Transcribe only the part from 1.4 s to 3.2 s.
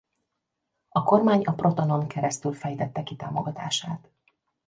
a Protonon keresztül fejtette ki